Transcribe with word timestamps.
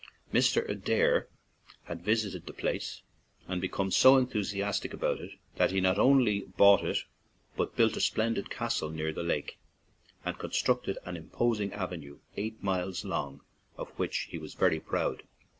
Mr. 0.33 0.67
Adair 0.67 1.27
had 1.83 2.03
visited 2.03 2.47
the 2.47 2.53
place 2.53 3.03
and 3.47 3.61
become 3.61 3.91
so 3.91 4.17
enthusiastic 4.17 4.95
about 4.95 5.19
it 5.19 5.33
that 5.57 5.69
he 5.69 5.79
not 5.79 5.99
only 5.99 6.39
bought 6.57 6.83
it 6.83 7.03
but 7.55 7.75
built 7.75 7.95
a 7.95 8.01
splendid 8.01 8.49
castle 8.49 8.89
near 8.89 9.13
the 9.13 9.21
lake 9.21 9.59
and 10.25 10.39
constructed 10.39 10.97
an 11.05 11.15
imposing 11.15 11.71
avenue, 11.71 12.17
eight 12.35 12.63
miles 12.63 13.05
long, 13.05 13.41
of 13.77 13.89
which 13.89 14.21
he 14.31 14.39
was 14.39 14.55
very 14.55 14.79
proud. 14.79 15.21